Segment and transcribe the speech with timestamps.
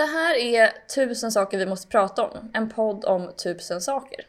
[0.00, 4.26] Det här är Tusen saker vi måste prata om, en podd om tusen saker.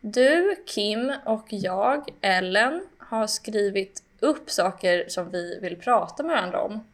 [0.00, 6.60] Du, Kim och jag, Ellen, har skrivit upp saker som vi vill prata med varandra
[6.60, 6.84] om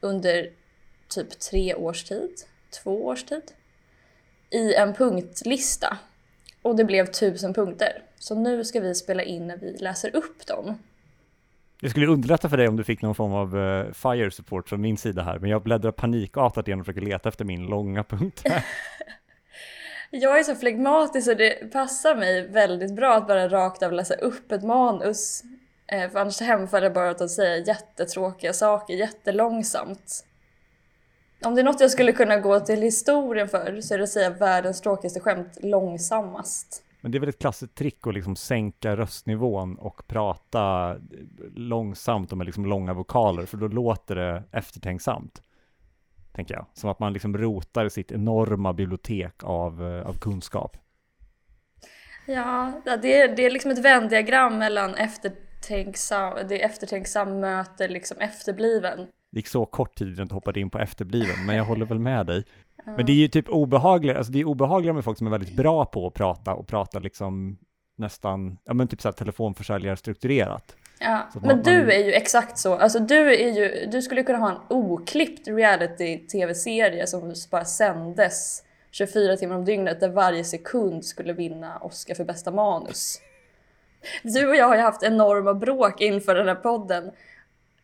[0.00, 0.50] under
[1.08, 2.30] typ tre års tid,
[2.82, 3.52] två års tid,
[4.50, 5.98] i en punktlista.
[6.62, 8.02] Och det blev tusen punkter.
[8.18, 10.78] Så nu ska vi spela in när vi läser upp dem.
[11.80, 14.80] Det skulle underlätta för dig om du fick någon form av uh, fire support från
[14.80, 18.42] min sida här, men jag bläddrar panikartat igen och försöker leta efter min långa punkt.
[20.10, 24.14] jag är så flegmatisk och det passar mig väldigt bra att bara rakt av läsa
[24.14, 25.42] upp ett manus.
[25.86, 30.24] Eh, för annars hemfaller jag bara åt att säga jättetråkiga saker jättelångsamt.
[31.44, 34.10] Om det är något jag skulle kunna gå till historien för så är det att
[34.10, 36.82] säga världens tråkigaste skämt långsammast.
[37.00, 40.96] Men det är väl ett klassiskt trick att liksom sänka röstnivån och prata
[41.54, 45.42] långsamt och med liksom långa vokaler, för då låter det eftertänksamt.
[46.32, 46.66] Tänker jag.
[46.72, 50.76] Som att man liksom rotar i sitt enorma bibliotek av, eh, av kunskap.
[52.26, 58.18] Ja, det är, det är liksom ett vändiagram mellan eftertänksam, det är eftertänksam möter liksom
[58.18, 58.98] efterbliven.
[59.30, 61.98] Det gick så kort tid innan du hoppade in på efterbliven, men jag håller väl
[61.98, 62.44] med dig.
[62.84, 65.56] Men det är ju typ obehagligt, alltså det är obehagligare med folk som är väldigt
[65.56, 67.58] bra på att prata och prata liksom
[67.96, 70.76] nästan, ja men typ såhär telefonförsäljare strukturerat.
[71.00, 72.74] Ja, men man, du är ju exakt så.
[72.74, 79.36] Alltså du är ju, du skulle kunna ha en oklippt reality-tv-serie som bara sändes 24
[79.36, 83.20] timmar om dygnet där varje sekund skulle vinna Oscar för bästa manus.
[84.22, 87.10] Du och jag har ju haft enorma bråk inför den här podden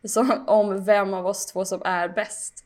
[0.04, 2.65] så, om vem av oss två som är bäst.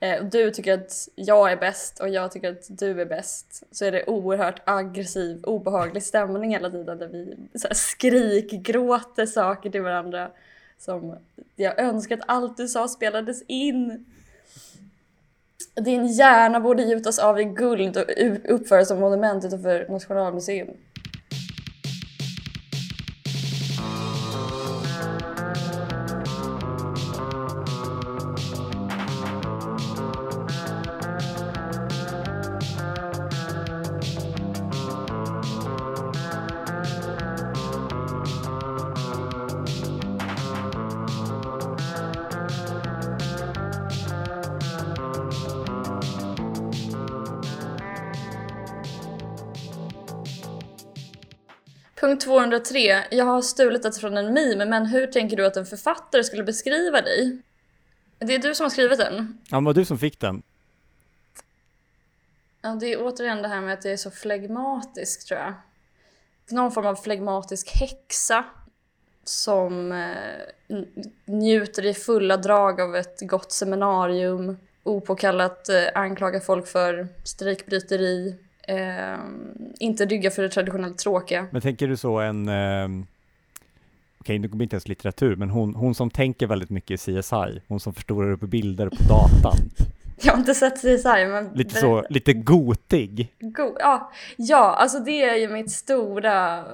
[0.00, 3.62] Eh, du tycker att jag är bäst och jag tycker att du är bäst.
[3.70, 9.70] Så är det oerhört aggressiv, obehaglig stämning hela tiden där vi så här skrikgråter saker
[9.70, 10.30] till varandra.
[10.78, 11.16] Som
[11.56, 14.06] jag önskar att allt du sa spelades in.
[15.74, 18.04] Din hjärna borde gjutas av i guld och
[18.44, 20.68] uppföras som monument utanför Nationalmuseum.
[52.00, 53.04] Punkt 203.
[53.10, 56.44] Jag har stulit det från en meme, men hur tänker du att en författare skulle
[56.44, 57.42] beskriva dig?
[58.18, 59.38] Det är du som har skrivit den.
[59.50, 60.42] Ja, det var du som fick den.
[62.60, 65.54] Ja, det är återigen det här med att det är så flegmatiskt tror jag.
[66.50, 68.44] Någon form av flegmatisk häxa
[69.24, 70.76] som eh,
[71.24, 78.36] njuter i fulla drag av ett gott seminarium, opåkallat eh, anklagar folk för strejkbryteri,
[78.68, 79.18] eh,
[79.80, 81.46] inte rygga för det traditionellt tråkiga.
[81.50, 83.04] Men tänker du så en, eh,
[84.18, 87.62] okej nu kommer inte ens litteratur, men hon, hon som tänker väldigt mycket i CSI,
[87.68, 89.56] hon som förstorar upp bilder på datan.
[90.20, 91.50] Jag har inte sett CSI, men...
[91.54, 93.34] Lite så, lite gotig.
[93.40, 96.64] Go ja, ja, alltså det är ju mitt stora,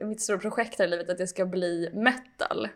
[0.00, 2.68] mitt stora projekt här i livet, att jag ska bli metal.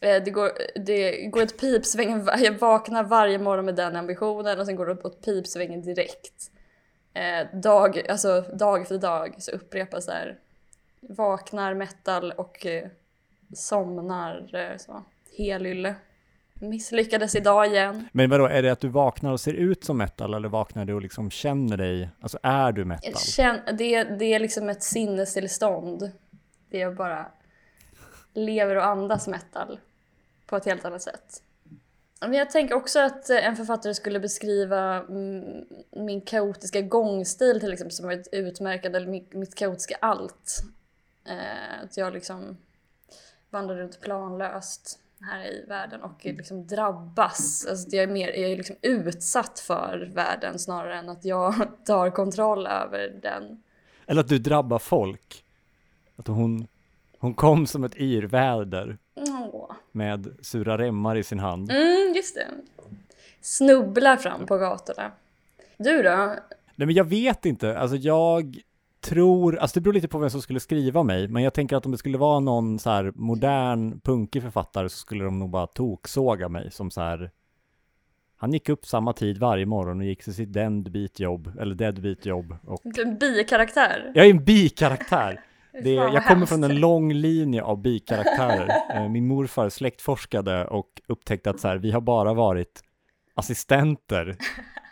[0.00, 4.66] Eh, det går, det går ett pipsvängen, jag vaknar varje morgon med den ambitionen och
[4.66, 6.50] sen går det åt pipsvängen direkt
[7.14, 10.38] eh, dag, alltså dag för dag så upprepas det här.
[11.00, 12.88] Vaknar metal och eh,
[13.54, 15.04] somnar eh, så.
[15.38, 15.94] Helylle.
[16.54, 18.08] Misslyckades idag igen.
[18.12, 20.94] Men vadå, är det att du vaknar och ser ut som metal eller vaknar du
[20.94, 23.16] och liksom känner dig, alltså är du metal?
[23.16, 26.12] Känn, det, det är liksom ett sinnestillstånd.
[26.70, 27.26] Det är bara
[28.34, 29.80] lever och andas metal
[30.46, 31.42] på ett helt annat sätt.
[32.20, 37.96] Jag tänker också att eh, en författare skulle beskriva mm, min kaotiska gångstil till exempel
[37.96, 40.62] som ett utmärkande, eller mitt kaotiska allt.
[41.24, 42.56] Eh, att jag liksom
[43.50, 47.66] vandrar runt planlöst här i världen och liksom drabbas.
[47.70, 52.10] Alltså jag är, mer, jag är liksom utsatt för världen snarare än att jag tar
[52.10, 53.62] kontroll över den.
[54.06, 55.44] Eller att du drabbar folk.
[56.16, 56.66] Att hon,
[57.20, 59.70] hon kom som ett yrväder Åh.
[59.92, 61.70] Med sura remmar i sin hand.
[61.70, 62.46] Mm, just det.
[63.40, 65.12] Snubblar fram på gatorna.
[65.76, 66.34] Du då?
[66.74, 68.58] Nej men jag vet inte, alltså jag
[69.00, 71.86] tror, alltså det beror lite på vem som skulle skriva mig, men jag tänker att
[71.86, 75.66] om det skulle vara någon så här modern punkig författare så skulle de nog bara
[75.66, 77.30] toksåga mig som så här
[78.36, 82.26] han gick upp samma tid varje morgon och gick till sitt deadbeat jobb, eller deadbeat
[82.26, 82.56] jobb.
[82.64, 82.98] Och...
[82.98, 84.12] En bikaraktär?
[84.14, 85.40] Jag är en bikaraktär!
[85.72, 88.70] Det, jag kommer från en lång linje av bikaraktärer.
[88.94, 92.80] Eh, min morfar släktforskade och upptäckte att så här, vi har bara varit
[93.34, 94.36] assistenter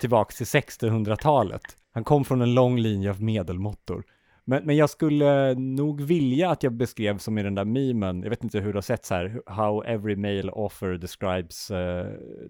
[0.01, 1.63] tillbaks till 1600-talet.
[1.95, 4.05] Han kom från en lång linje av medelmåttor.
[4.49, 8.31] Men, men jag skulle nog vilja att jag beskrev som i den där memen, jag
[8.31, 12.07] vet inte hur du har sett så här, how every male offer describes uh,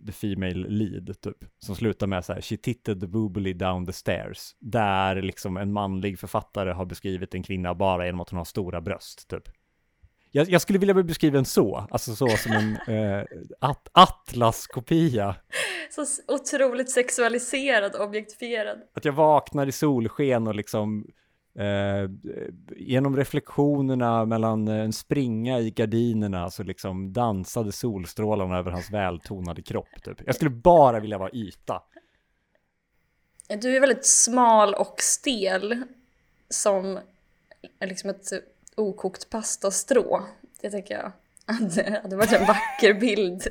[0.07, 1.37] the female lead, typ.
[1.59, 4.55] Som slutar med så här, she titted boobily down the stairs.
[4.59, 8.81] Där liksom en manlig författare har beskrivit en kvinna bara genom att hon har stora
[8.81, 9.49] bröst, typ.
[10.31, 13.25] Jag, jag skulle vilja bli beskriven så, alltså så som en eh,
[13.61, 15.35] at atlaskopia.
[15.91, 16.05] Så
[16.35, 18.79] otroligt sexualiserad, objektifierad.
[18.95, 21.07] Att jag vaknar i solsken och liksom
[21.59, 22.11] Eh,
[22.77, 30.03] genom reflektionerna mellan en springa i gardinerna så liksom dansade solstrålarna över hans vältonade kropp.
[30.03, 30.23] Typ.
[30.27, 31.83] Jag skulle bara vilja vara yta.
[33.49, 35.83] Du är väldigt smal och stel
[36.49, 36.99] som
[37.81, 38.31] liksom ett
[38.75, 40.23] okokt pastastrå.
[40.61, 41.13] Det tänker jag
[41.61, 43.47] det hade varit en vacker bild.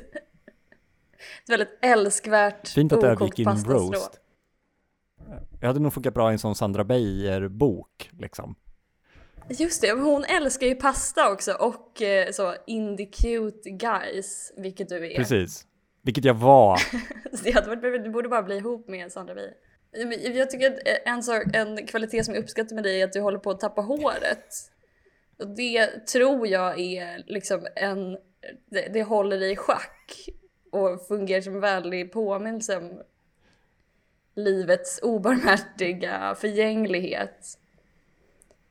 [1.42, 4.20] Ett väldigt älskvärt Fint att det gick in roast.
[5.60, 8.54] Jag hade nog funkat bra i en sån Sandra Beijer-bok, liksom.
[9.48, 15.12] Just det, hon älskar ju pasta också och eh, så indie cute guys, vilket du
[15.12, 15.16] är.
[15.16, 15.66] Precis,
[16.02, 16.80] vilket jag var.
[17.44, 19.54] det hade varit, du borde bara bli ihop med Sandra Beijer.
[20.36, 23.20] Jag tycker att en, sak, en kvalitet som jag uppskattar med dig är att du
[23.20, 24.54] håller på att tappa håret.
[25.38, 28.12] Och det tror jag är liksom en,
[28.70, 30.28] det, det håller dig i schack
[30.72, 33.02] och fungerar som en väldig påminnelse om
[34.38, 37.58] livets obarmhärtiga förgänglighet.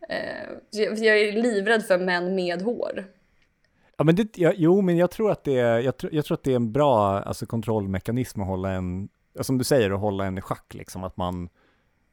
[0.10, 3.06] Eh, jag är livrädd för män med hår.
[3.98, 6.38] Ja, men det, ja, jo, men jag tror att det är, jag, tr jag tror
[6.38, 9.10] att det är en bra alltså, kontrollmekanism att hålla en,
[9.42, 11.50] som du säger, att hålla en i schack, liksom att man,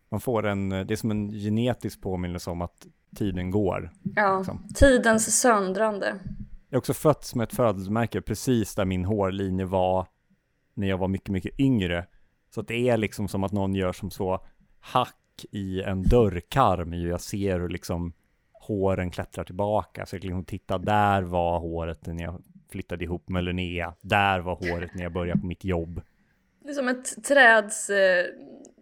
[0.08, 2.86] man får en, det är som en genetisk påminnelse om att
[3.16, 3.90] tiden går.
[4.16, 4.68] Ja, liksom.
[4.74, 6.18] tidens söndrande.
[6.68, 10.06] Jag är också fötts med ett födelsemärke precis där min hårlinje var
[10.74, 12.06] när jag var mycket, mycket yngre.
[12.54, 14.40] Så det är liksom som att någon gör som så
[14.80, 16.94] hack i en dörrkarm.
[16.94, 18.12] Jag ser hur liksom
[18.52, 20.06] håren klättrar tillbaka.
[20.06, 23.94] Så jag liksom titta, där var håret när jag flyttade ihop med Linnea.
[24.00, 26.02] Där var håret när jag började på mitt jobb.
[26.64, 28.24] Det är som ett träds, eh,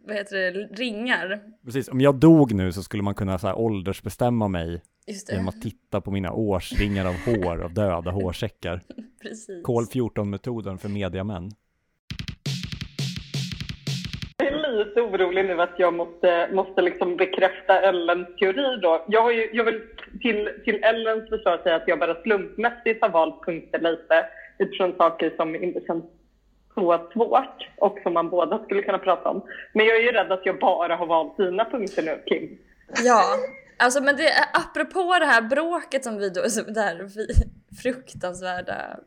[0.06, 0.50] vad heter det,
[0.82, 1.40] ringar.
[1.64, 4.82] Precis, om jag dog nu så skulle man kunna så här åldersbestämma mig
[5.28, 8.80] genom att titta på mina årsringar av hår av döda hårsäckar.
[9.22, 9.62] Precis.
[9.64, 11.50] Kol 14-metoden för mediamän.
[14.72, 19.04] Lite orolig nu att jag måste, måste liksom bekräfta Ellens teori då.
[19.08, 19.80] Jag, har ju, jag vill
[20.20, 24.26] till, till Ellens försvar säga att jag bara slumpmässigt har valt punkter lite
[24.58, 26.04] utifrån saker som inte känns
[26.74, 29.42] så svårt och som man båda skulle kunna prata om.
[29.72, 32.58] Men jag är ju rädd att jag bara har valt dina punkter nu, Kim.
[33.04, 33.22] Ja,
[33.78, 37.08] alltså men det, apropå det här bråket som vi då, alltså det här
[37.82, 38.98] fruktansvärda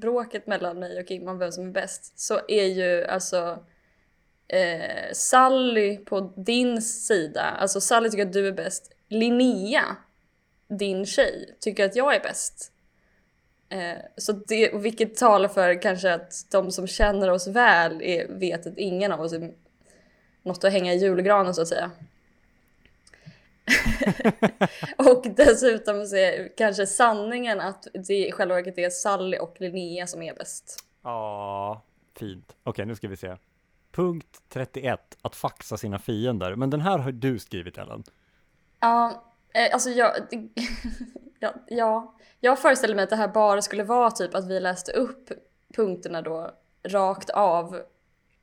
[0.00, 3.58] bråket mellan mig och Kim om vem som är bäst, så är ju alltså
[4.48, 8.92] eh, Sally på din sida, alltså Sally tycker att du är bäst.
[9.08, 9.96] Linnea,
[10.68, 12.72] din tjej, tycker att jag är bäst.
[13.68, 18.66] Eh, så det, vilket talar för kanske att de som känner oss väl är, vet
[18.66, 19.52] att ingen av oss är
[20.42, 21.90] något att hänga i julgranen så att säga.
[24.96, 30.06] och dessutom så är kanske sanningen att det i själva verket är Sally och Linnea
[30.06, 30.84] som är bäst.
[31.02, 31.82] Ja,
[32.18, 32.56] fint.
[32.62, 33.36] Okej, nu ska vi se.
[33.96, 36.54] Punkt 31, att faxa sina fiender.
[36.54, 38.04] Men den här har du skrivit Ellen.
[38.80, 39.24] Ja,
[39.54, 40.12] eh, alltså jag,
[41.40, 44.92] ja, ja, jag föreställer mig att det här bara skulle vara typ att vi läste
[44.92, 45.30] upp
[45.76, 46.50] punkterna då
[46.88, 47.82] rakt av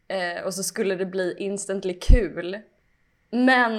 [0.07, 2.59] eh, och så skulle det bli instantly kul.
[3.29, 3.77] Men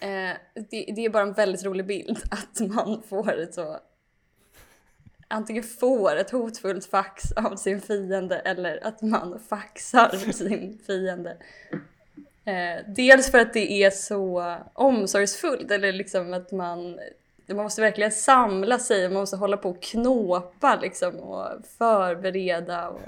[0.00, 3.78] eh, det, det, är bara en väldigt rolig bild att man får ett så
[5.28, 11.36] antingen får ett hotfullt fax av sin fiende eller att man faxar sin fiende.
[12.44, 16.98] Eh, dels för att det är så omsorgsfullt eller liksom att man
[17.54, 22.88] man måste verkligen samla sig, man måste hålla på och knåpa liksom och förbereda.
[22.88, 23.00] Och,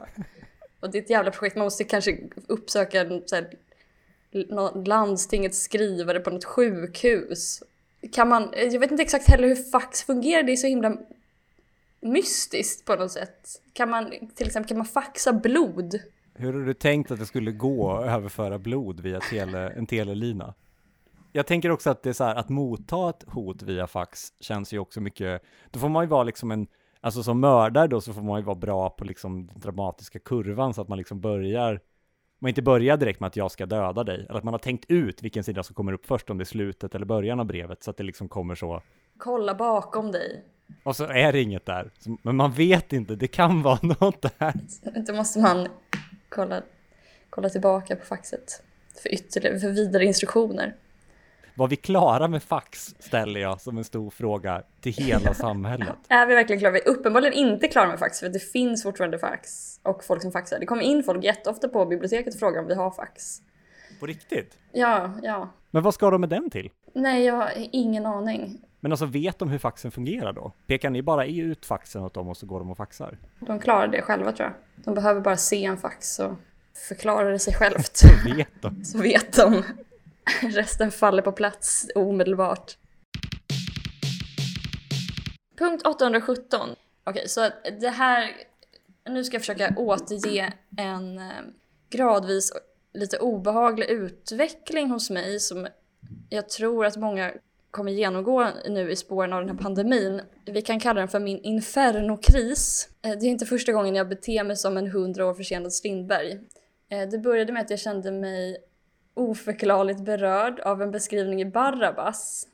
[0.80, 3.48] och det är ett jävla projekt, man måste kanske uppsöka en, så här,
[4.84, 7.62] landstingets skrivare på något sjukhus.
[8.12, 10.96] Kan man, jag vet inte exakt heller hur fax fungerar, det är så himla
[12.02, 13.48] mystiskt på något sätt.
[13.72, 16.00] Kan man till exempel kan man faxa blod?
[16.34, 20.54] Hur har du tänkt att det skulle gå att överföra blod via tele, en telelina?
[21.32, 24.72] Jag tänker också att det är så här, att motta ett hot via fax känns
[24.72, 26.66] ju också mycket, då får man ju vara liksom en,
[27.00, 30.74] alltså som mördare då så får man ju vara bra på liksom den dramatiska kurvan
[30.74, 31.80] så att man liksom börjar,
[32.38, 34.84] man inte börjar direkt med att jag ska döda dig, eller att man har tänkt
[34.88, 37.82] ut vilken sida som kommer upp först, om det är slutet eller början av brevet,
[37.82, 38.82] så att det liksom kommer så.
[39.18, 40.44] Kolla bakom dig.
[40.82, 41.90] Och så är det inget där.
[42.22, 44.54] Men man vet inte, det kan vara något där.
[45.06, 45.68] Då måste man
[46.28, 46.62] kolla,
[47.30, 48.62] kolla tillbaka på faxet
[49.02, 50.74] för, ytterligare, för vidare instruktioner.
[51.54, 55.96] Var vi klara med fax ställer jag som en stor fråga till hela samhället.
[56.08, 56.72] Är vi verkligen klara?
[56.72, 60.32] Vi är uppenbarligen inte klara med fax för det finns fortfarande fax och folk som
[60.32, 60.58] faxar.
[60.58, 63.42] Det kommer in folk jätteofta på biblioteket och frågar om vi har fax.
[64.00, 64.58] På riktigt?
[64.72, 65.48] Ja, ja.
[65.70, 66.70] Men vad ska de med den till?
[66.94, 68.60] Nej, jag har ingen aning.
[68.80, 70.52] Men alltså vet de hur faxen fungerar då?
[70.66, 73.18] Pekar ni bara ut faxen åt dem och så går de och faxar?
[73.38, 74.84] De klarar det själva tror jag.
[74.84, 76.32] De behöver bara se en fax och
[76.88, 77.96] förklara det sig självt.
[77.96, 78.84] Så vet de.
[78.84, 79.62] Så vet de.
[80.42, 82.76] Resten faller på plats omedelbart.
[85.58, 86.68] Punkt 817.
[87.04, 87.48] Okej, så
[87.80, 88.32] det här...
[89.08, 91.24] Nu ska jag försöka återge en eh,
[91.90, 92.52] gradvis
[92.92, 95.68] lite obehaglig utveckling hos mig som
[96.28, 97.32] jag tror att många
[97.70, 100.20] kommer genomgå nu i spåren av den här pandemin.
[100.46, 102.88] Vi kan kalla den för min infernokris.
[103.02, 106.40] Eh, det är inte första gången jag beter mig som en hundra år försenad Strindberg.
[106.88, 108.56] Eh, det började med att jag kände mig
[109.14, 112.46] oförklarligt berörd av en beskrivning i Barabbas.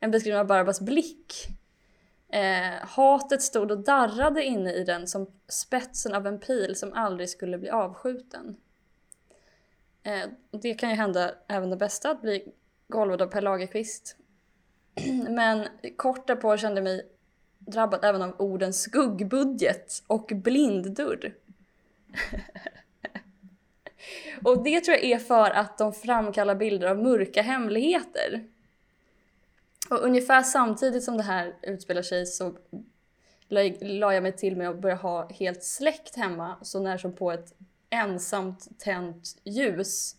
[0.00, 1.34] En beskrivning av Barabbas blick.
[2.28, 7.28] Eh, hatet stod och darrade inne i den som spetsen av en pil som aldrig
[7.28, 8.56] skulle bli avskjuten.
[10.02, 12.52] Eh, det kan ju hända även det bästa, att bli
[12.88, 14.16] golvad av Per Lagerkvist.
[15.28, 17.06] Men kort därpå kände jag mig
[17.58, 21.34] drabbad även av orden skuggbudget och blinddörr.
[24.44, 28.44] och det tror jag är för att de framkallar bilder av mörka hemligheter.
[29.90, 32.54] Och ungefär samtidigt som det här utspelar sig så
[33.80, 37.32] la jag mig till med att börja ha helt släckt hemma så när som på
[37.32, 37.54] ett
[37.90, 40.16] ensamt tänt ljus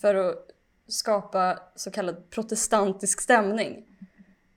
[0.00, 0.50] för att
[0.88, 3.84] skapa så kallad protestantisk stämning.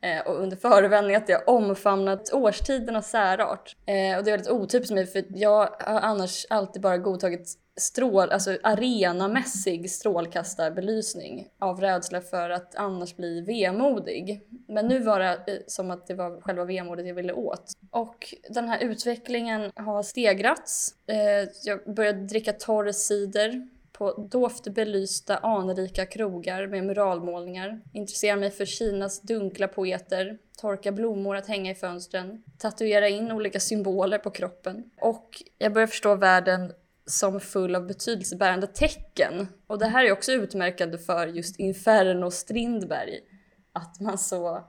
[0.01, 3.75] Eh, och under förevändning att jag omfamnat årstidernas särart.
[3.85, 8.31] Eh, och det är väldigt otypiskt mig för jag har annars alltid bara godtagit strål,
[8.31, 14.41] alltså arenamässig strålkastarbelysning av rädsla för att annars bli vemodig.
[14.67, 17.71] Men nu var det eh, som att det var själva vemodet jag ville åt.
[17.91, 20.95] Och den här utvecklingen har stegrats.
[21.07, 23.67] Eh, jag började dricka torr cider
[23.99, 31.35] på dovt belysta anrika krogar med muralmålningar, intressera mig för Kinas dunkla poeter, torka blommor
[31.35, 34.91] att hänga i fönstren, tatuera in olika symboler på kroppen.
[35.01, 36.73] Och jag börjar förstå världen
[37.05, 39.47] som full av betydelsebärande tecken.
[39.67, 43.19] Och det här är också utmärkande för just Inferno Strindberg.
[43.73, 44.67] Att man så...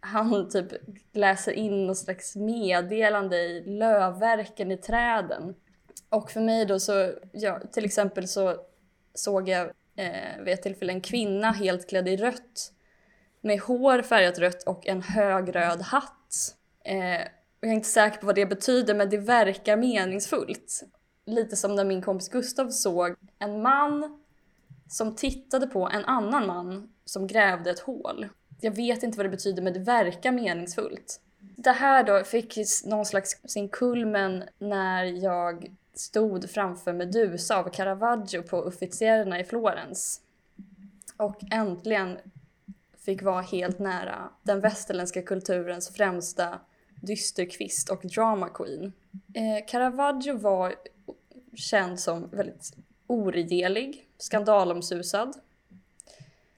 [0.00, 0.66] Han typ
[1.12, 5.54] läser in något slags meddelande i lövverken i träden.
[6.10, 8.56] Och för mig då så, ja, till exempel så
[9.14, 12.72] såg jag eh, vid ett tillfälle en kvinna helt klädd i rött
[13.40, 16.56] med hår färgat rött och en hög röd hatt.
[16.84, 17.20] Eh,
[17.60, 20.82] jag är inte säker på vad det betyder men det verkar meningsfullt.
[21.26, 24.20] Lite som när min kompis Gustav såg en man
[24.88, 28.28] som tittade på en annan man som grävde ett hål.
[28.60, 31.20] Jag vet inte vad det betyder men det verkar meningsfullt.
[31.56, 38.42] Det här då fick någon slags sin kulmen när jag stod framför Medusa av Caravaggio
[38.42, 40.20] på Uffizierna i Florens.
[41.16, 42.18] Och äntligen
[42.98, 46.60] fick vara helt nära den västerländska kulturens främsta
[47.00, 48.92] dysterkvist och drama queen.
[49.34, 50.74] Eh, Caravaggio var
[51.54, 55.34] känd som väldigt oregelig, skandalomsusad.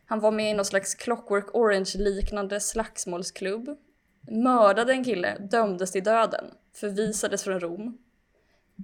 [0.04, 3.78] Han var med i någon slags Clockwork Orange-liknande slagsmålsklubb.
[4.20, 7.98] Mördade en kille, dömdes till döden, förvisades från Rom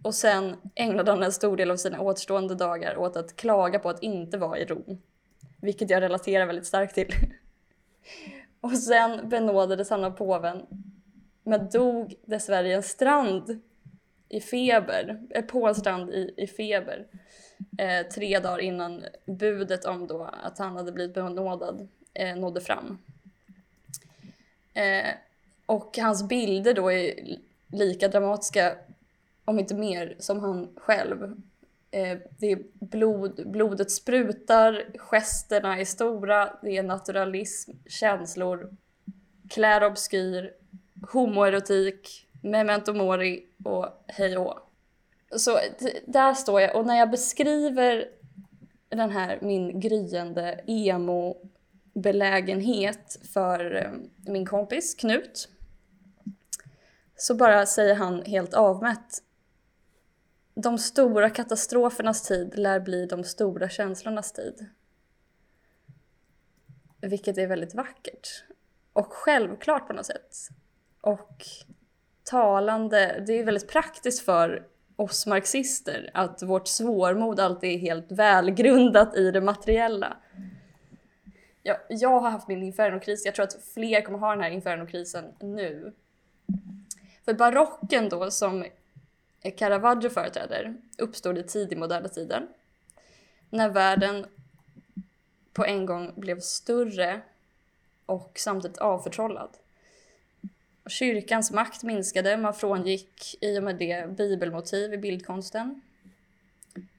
[0.02, 3.88] och sen ägnade han en stor del av sina återstående dagar åt att klaga på
[3.88, 5.02] att inte vara i Rom.
[5.60, 7.08] Vilket jag relaterar väldigt starkt till.
[8.60, 10.66] Och sen benådades han av påven.
[11.42, 13.60] Men dog dessvärre i en strand
[14.28, 17.06] i feber, eh, på en strand i, i feber.
[17.78, 22.98] Eh, tre dagar innan budet om då att han hade blivit benådad eh, nådde fram.
[24.74, 25.14] Eh,
[25.66, 27.14] och hans bilder då är
[27.72, 28.76] lika dramatiska
[29.48, 31.22] om inte mer, som han själv.
[31.90, 38.76] Eh, det är blod, blodet sprutar, gesterna är stora, det är naturalism, känslor,
[39.48, 40.52] klär obskyr,
[41.12, 44.58] homoerotik, memento mori och hej och.
[45.36, 45.58] Så
[46.06, 48.08] där står jag och när jag beskriver
[48.88, 53.90] den här min gryende emo-belägenhet för eh,
[54.32, 55.48] min kompis Knut
[57.16, 59.22] så bara säger han helt avmätt
[60.62, 64.66] de stora katastrofernas tid lär bli de stora känslornas tid.
[67.00, 68.44] Vilket är väldigt vackert.
[68.92, 70.36] Och självklart på något sätt.
[71.00, 71.44] Och
[72.24, 79.16] talande, det är väldigt praktiskt för oss marxister att vårt svårmod alltid är helt välgrundat
[79.16, 80.16] i det materiella.
[81.62, 85.24] Jag, jag har haft min infernokris, jag tror att fler kommer ha den här infernokrisen
[85.40, 85.92] nu.
[87.24, 88.64] För barocken då, som
[89.50, 92.48] Caravaggio företräder, uppstod i tidig moderna tiden.
[93.50, 94.26] När världen
[95.52, 97.20] på en gång blev större
[98.06, 99.50] och samtidigt avförtrollad.
[100.88, 105.80] Kyrkans makt minskade, man frångick i och med det bibelmotiv i bildkonsten.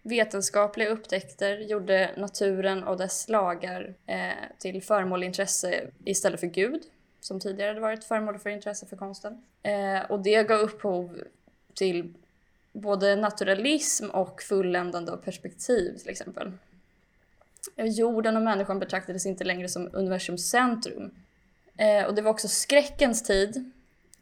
[0.02, 6.82] Vetenskapliga upptäckter gjorde naturen och dess lagar eh, till föremål intresse istället för Gud,
[7.20, 9.44] som tidigare hade varit föremål för intresse för konsten.
[9.64, 11.24] Eh, och det gav upphov
[11.74, 12.14] till
[12.82, 16.52] både naturalism och fulländande av perspektiv till exempel.
[17.76, 21.12] Jorden och människan betraktades inte längre som universums centrum.
[21.78, 23.72] Eh, och det var också skräckens tid,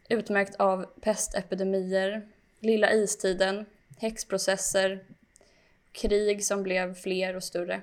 [0.08, 2.28] utmärkt av pestepidemier,
[2.60, 3.66] lilla istiden,
[3.98, 5.04] häxprocesser,
[5.92, 7.80] krig som blev fler och större.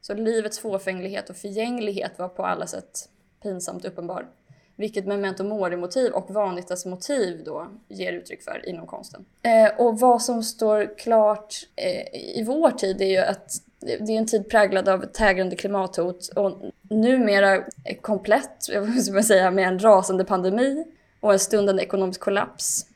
[0.00, 3.08] Så livets fåfänglighet och förgänglighet var på alla sätt
[3.42, 4.26] pinsamt uppenbar.
[4.76, 9.24] Vilket memento mori-motiv och vanitas-motiv då ger uttryck för inom konsten.
[9.42, 14.18] Eh, och vad som står klart eh, i vår tid är ju att det är
[14.18, 16.52] en tid präglad av tägrande klimathot och
[16.82, 17.64] numera
[18.00, 20.84] komplett, jag ska säga, med en rasande pandemi
[21.20, 22.86] och en stundande ekonomisk kollaps.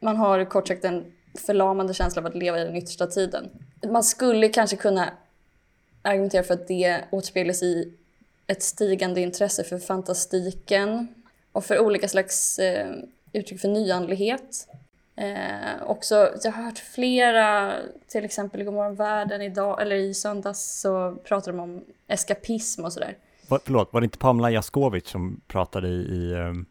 [0.00, 1.04] Man har kort sagt en
[1.46, 3.50] förlamande känsla av att leva i den yttersta tiden.
[3.86, 5.10] Man skulle kanske kunna
[6.02, 7.92] argumentera för att det återspeglas i
[8.46, 11.08] ett stigande intresse för fantastiken
[11.54, 12.92] och för olika slags eh,
[13.32, 14.68] uttryck för nyandlighet.
[15.16, 17.72] Eh, också, jag har hört flera,
[18.06, 22.92] till exempel i Godmorgon världen idag, eller i söndags så pratar de om eskapism och
[22.92, 23.16] sådär.
[23.48, 26.66] Förlåt, var det inte Pamela Jaskovic som pratade i, i, ehm,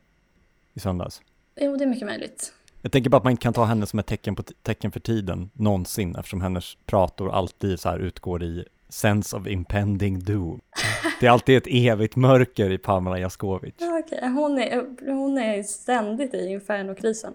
[0.74, 1.22] i söndags?
[1.56, 2.54] Jo, det är mycket möjligt.
[2.82, 5.00] Jag tänker bara att man inte kan ta henne som ett tecken, på tecken för
[5.00, 10.62] tiden någonsin eftersom hennes prator alltid så här utgår i sense of impending doom.
[11.20, 13.74] Det är alltid ett evigt mörker i Pamela Jaskovic.
[13.78, 14.30] Ja, okay.
[14.30, 17.34] hon, är, hon är ständigt i infernokrisen.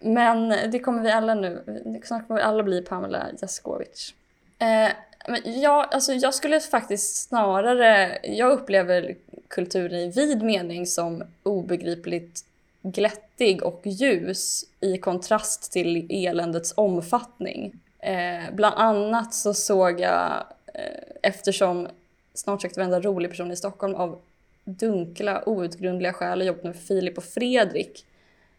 [0.00, 1.62] Men det kommer vi alla nu,
[2.04, 4.14] snart kommer vi alla bli Pamela Jaskovic.
[4.58, 4.92] Eh,
[5.28, 9.14] men jag, alltså jag skulle faktiskt snarare, jag upplever
[9.48, 12.44] kulturen i vid mening som obegripligt
[12.82, 17.72] glättig och ljus i kontrast till eländets omfattning.
[17.98, 21.88] Eh, bland annat så såg jag, Eh, eftersom
[22.34, 24.20] snart sagt varenda rolig person i Stockholm av
[24.64, 28.06] dunkla, outgrundliga skäl har jobbat med Filip och Fredrik,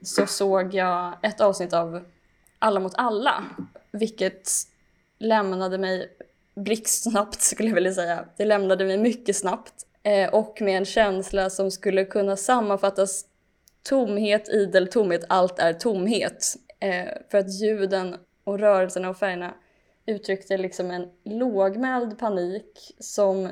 [0.02, 2.04] så såg jag ett avsnitt av
[2.60, 3.44] Alla mot alla,
[3.92, 4.50] vilket
[5.18, 6.10] lämnade mig
[6.56, 8.26] blixtsnabbt skulle jag vilja säga.
[8.38, 9.74] Det lämnade mig mycket snabbt
[10.04, 13.26] eh, och med en känsla som skulle kunna sammanfattas
[13.84, 16.56] tomhet, idel tomhet, allt är tomhet.
[16.80, 19.54] Eh, för att ljuden och rörelserna och färgerna
[20.06, 23.52] uttryckte liksom en lågmäld panik som eh,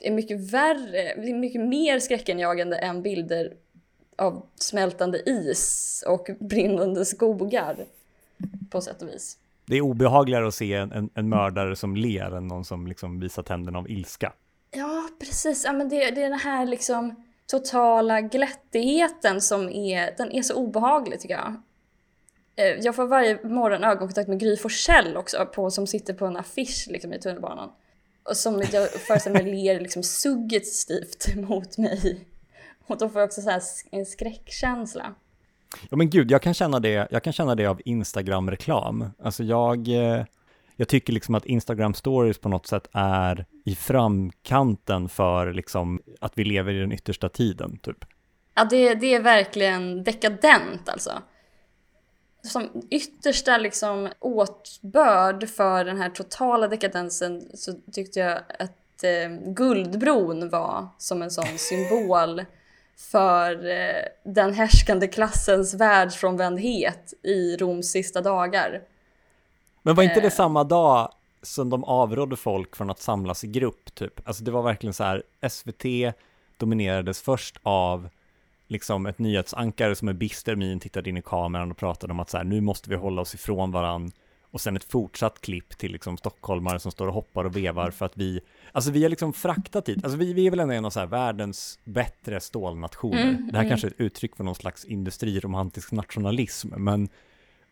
[0.00, 3.56] är mycket värre, mycket mer skräckenjagande än bilder
[4.16, 7.86] av smältande is och brinnande skogar
[8.70, 9.38] på sätt och vis.
[9.66, 13.20] Det är obehagligare att se en, en, en mördare som ler än någon som liksom
[13.20, 14.32] visar tänderna av ilska.
[14.70, 15.64] Ja, precis.
[15.64, 20.54] Ja, men det, det är den här liksom totala glättigheten som är, den är så
[20.54, 21.62] obehaglig tycker jag.
[22.56, 26.36] Eh, jag får varje morgon ögonkontakt med Gry Forssell också, på, som sitter på en
[26.36, 27.70] affisch liksom, i tunnelbanan.
[28.28, 32.28] Och som jag föreställer mig ler liksom suggestivt mot mig.
[32.86, 35.14] Och då får jag också så en skräckkänsla.
[35.90, 39.10] Ja men gud, jag kan känna det, jag kan känna det av Instagram-reklam.
[39.22, 40.24] Alltså jag, eh,
[40.76, 46.32] jag tycker liksom att Instagram stories på något sätt är i framkanten för liksom att
[46.34, 48.04] vi lever i den yttersta tiden, typ.
[48.54, 51.22] Ja, det, det är verkligen dekadent alltså.
[52.44, 60.48] Som yttersta liksom åtbörd för den här totala dekadensen så tyckte jag att eh, Guldbron
[60.48, 62.42] var som en sån symbol
[62.96, 68.82] för eh, den härskande klassens världsfrånvändhet i Roms sista dagar.
[69.82, 70.32] Men var inte det eh.
[70.32, 74.28] samma dag som de avrådde folk från att samlas i grupp, typ?
[74.28, 76.14] Alltså det var verkligen så här, SVT
[76.56, 78.08] dominerades först av
[78.66, 82.30] liksom ett nyhetsankare som med bister min tittade in i kameran och pratade om att
[82.30, 84.12] så här, nu måste vi hålla oss ifrån varann
[84.54, 88.06] och sen ett fortsatt klipp till liksom stockholmare som står och hoppar och vevar för
[88.06, 88.40] att vi,
[88.72, 91.00] alltså vi har liksom fraktat hit, alltså vi, vi är väl ändå en av så
[91.00, 93.22] här världens bättre stålnationer.
[93.22, 93.68] Mm, det här mm.
[93.68, 97.08] kanske är ett uttryck för någon slags industriromantisk nationalism, men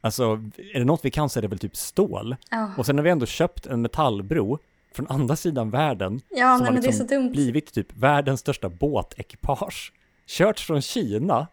[0.00, 0.32] alltså
[0.74, 2.36] är det något vi kan så är det väl typ stål.
[2.52, 2.78] Oh.
[2.78, 4.58] Och sen har vi ändå köpt en metallbro
[4.94, 9.92] från andra sidan världen ja, som nej, har liksom blivit typ världens största båtekipage.
[10.26, 11.46] Kört från Kina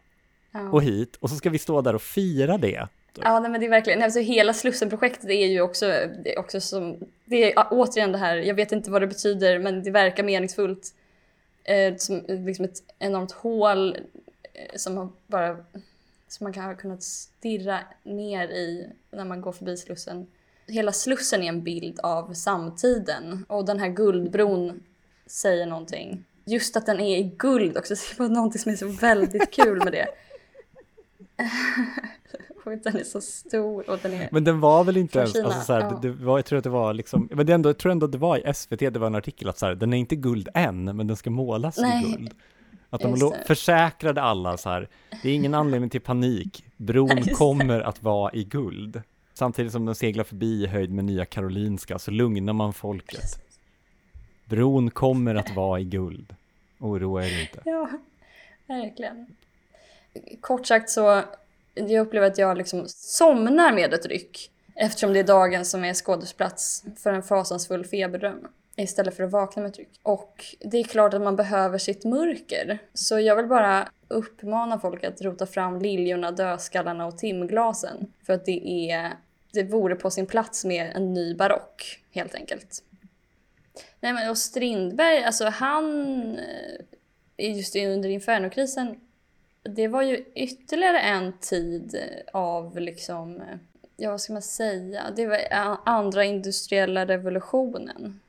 [0.53, 0.73] oh.
[0.73, 2.87] och hit och så ska vi stå där och fira det.
[3.21, 5.85] Ja, nej, men det är verkligen, alltså hela Slussen-projektet är ju också,
[6.23, 9.59] det är också som, det är återigen det här, jag vet inte vad det betyder,
[9.59, 10.93] men det verkar meningsfullt.
[11.63, 13.97] Eh, som liksom ett enormt hål
[14.53, 15.57] eh, som bara,
[16.27, 20.27] som man kan ha kunnat stirra ner i när man går förbi Slussen.
[20.67, 24.83] Hela Slussen är en bild av samtiden och den här guldbron
[25.25, 26.25] säger någonting.
[26.49, 29.77] Just att den är i guld också, det var någonting som är så väldigt kul
[29.83, 30.07] med det.
[32.65, 34.29] Och den är så stor och den är...
[34.31, 35.99] Men den var väl inte ens, Kina, alltså så här, ja.
[36.01, 38.07] det, det var, jag tror att det var liksom, men det ändå, jag tror ändå
[38.07, 40.49] det var i SVT, det var en artikel att så här, den är inte guld
[40.53, 42.33] än, men den ska målas Nej, i guld.
[42.89, 44.89] Att de lo- försäkrade alla så här,
[45.23, 49.01] det är ingen anledning till panik, bron kommer att vara i guld.
[49.33, 53.39] Samtidigt som den seglar förbi i höjd med Nya Karolinska så lugnar man folket.
[54.45, 56.35] Bron kommer att vara i guld.
[56.79, 57.61] Oroa er inte.
[57.69, 57.89] Ja,
[58.67, 59.25] verkligen.
[60.41, 61.21] Kort sagt så,
[61.73, 65.93] jag upplever att jag liksom somnar med ett ryck eftersom det är dagen som är
[65.93, 69.99] skådesplats för en fasansfull feberdröm istället för att vakna med ett ryck.
[70.03, 72.79] Och det är klart att man behöver sitt mörker.
[72.93, 78.13] Så jag vill bara uppmana folk att rota fram liljorna, dödskallarna och timglasen.
[78.25, 79.13] För att det är,
[79.53, 82.83] det vore på sin plats med en ny barock, helt enkelt.
[83.99, 86.39] Nej men och Strindberg, alltså han,
[87.37, 88.99] eh, just under Infernokrisen,
[89.63, 93.57] det var ju ytterligare en tid eh, av liksom, eh,
[93.97, 95.39] ja vad ska man säga, det var
[95.85, 98.19] andra industriella revolutionen.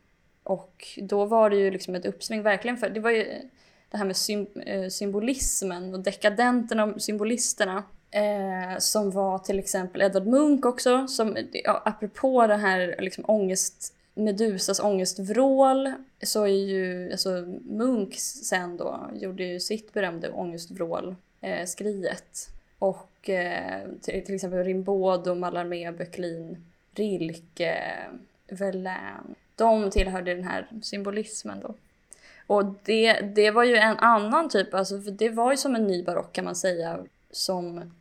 [0.42, 3.24] Och då var det ju liksom ett uppsving verkligen för, det var ju
[3.90, 7.82] det här med sym- symbolismen och dekadenterna och symbolisterna.
[8.12, 13.94] Eh, som var till exempel Edvard Munch också, som ja, apropå det här liksom ångest,
[14.14, 15.92] Medusas ångestvrål,
[16.22, 17.30] så är ju alltså
[17.64, 22.48] Munk sen då gjorde ju sitt berömda ångestvrål, eh, skriet.
[22.78, 27.76] Och eh, till, till exempel Rimbaud och Mallarmé, Böcklin, Rilke,
[28.48, 29.34] Verlaine.
[29.56, 31.74] De tillhörde den här symbolismen då.
[32.46, 35.86] Och det, det var ju en annan typ, alltså för det var ju som en
[35.86, 36.98] ny barock kan man säga,
[37.30, 37.92] som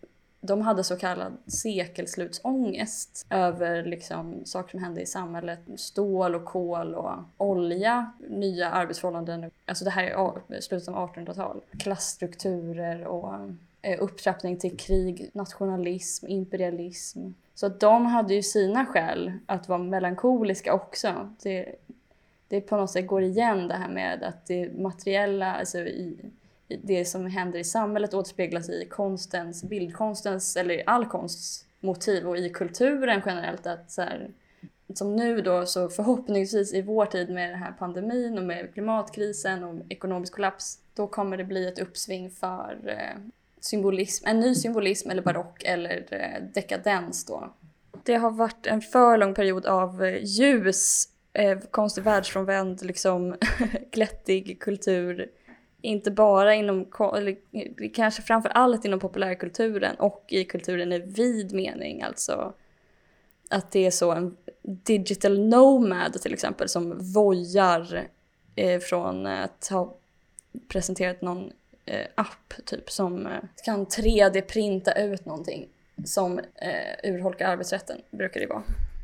[0.41, 5.59] de hade så kallad sekelslutsångest över liksom saker som hände i samhället.
[5.75, 9.51] Stål och kol och olja, nya arbetsförhållanden.
[9.65, 11.61] Alltså det här är slutet av 1800-tal.
[11.79, 13.33] Klassstrukturer och
[13.81, 17.19] eh, upptrappning till krig, nationalism, imperialism.
[17.55, 21.35] Så att de hade ju sina skäl att vara melankoliska också.
[21.43, 21.75] Det,
[22.47, 26.17] det på något sätt går igen det här med att det materiella, alltså i
[26.83, 32.49] det som händer i samhället återspeglas i konstens, bildkonstens eller all konsts motiv och i
[32.49, 33.67] kulturen generellt.
[33.67, 34.31] Att så här,
[34.93, 39.63] som nu då så förhoppningsvis i vår tid med den här pandemin och med klimatkrisen
[39.63, 43.21] och ekonomisk kollaps, då kommer det bli ett uppsving för eh,
[43.59, 47.53] symbolism, en ny symbolism eller barock eller eh, dekadens då.
[48.03, 53.35] Det har varit en för lång period av eh, ljus, eh, konstig världsfrånvänd, liksom
[53.91, 55.29] glättig kultur.
[55.81, 56.87] Inte bara inom,
[57.17, 62.01] eller eh, kanske framför allt inom populärkulturen och i kulturen i vid mening.
[62.01, 62.53] Alltså
[63.49, 68.07] att det är så en digital nomad till exempel som vojar
[68.55, 69.95] eh, från att ha
[70.67, 71.51] presenterat någon
[71.85, 75.69] eh, app typ som eh, kan 3D-printa ut någonting
[76.05, 78.63] som eh, urholkar arbetsrätten, brukar det vara.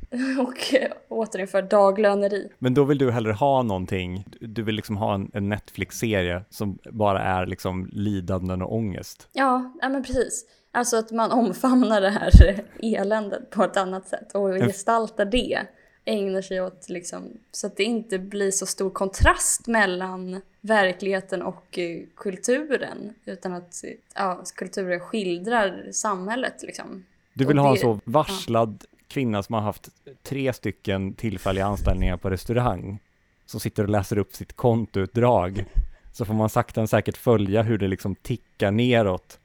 [0.40, 2.50] Och eh, återinför daglöneri.
[2.60, 6.78] Men då vill du hellre ha någonting, du vill liksom ha en, en Netflix-serie som
[6.92, 9.28] bara är liksom lidanden och ångest.
[9.34, 10.46] Ja, ja men precis.
[10.72, 12.32] Alltså att man omfamnar det här
[12.82, 15.60] eländet på ett annat sätt och gestaltar det.
[16.08, 21.80] Ägnar sig åt liksom, så att det inte blir så stor kontrast mellan verkligheten och
[21.80, 23.14] eh, kulturen.
[23.26, 23.84] Utan att
[24.16, 27.04] ja, kulturen skildrar samhället liksom.
[27.34, 29.90] Du vill Och ha en det- så varslad kvinna som har haft
[30.24, 33.00] tre stycken tillfälliga anställningar på restaurang,
[33.46, 35.66] som sitter och läser upp sitt kontoutdrag.
[36.12, 39.40] Så får man sakta men säkert följa hur det liksom tickar neråt.